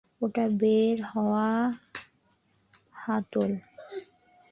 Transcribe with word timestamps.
ওটা 0.21 0.45
বের 0.61 0.97
হওয়ার 1.11 1.63
হাতল। 2.95 3.51